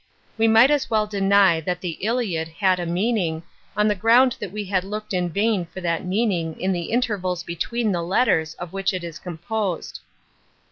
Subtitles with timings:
[0.35, 3.43] We might as well deny that the Iliad had a meaning,
[3.77, 7.43] on the ground that we had looked in vain for that meaning in the intervals
[7.43, 9.99] between the letters jof which it is composed.